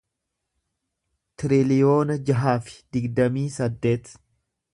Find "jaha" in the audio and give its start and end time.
2.31-2.57